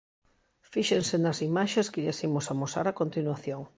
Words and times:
Fíxense 0.71 1.15
nas 1.19 1.39
imaxes 1.49 1.87
que 1.91 2.03
lles 2.03 2.19
imos 2.27 2.45
amosar 2.53 2.85
a 2.89 2.97
continuación. 3.01 3.61